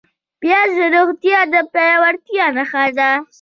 پیاز 0.41 0.69
د 0.79 0.81
روغتیا 0.95 1.39
د 1.53 1.55
پیاوړتیا 1.73 2.45
نښه 2.57 2.83
ده 2.97 3.11